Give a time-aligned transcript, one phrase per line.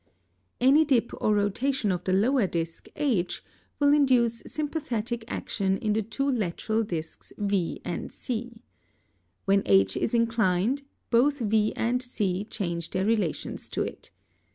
[0.59, 3.43] Any dip or rotation of the lower disc H
[3.77, 8.63] will induce sympathetic action in the two lateral discs V and C.
[9.45, 14.09] When H is inclined, both V and C change their relations to it.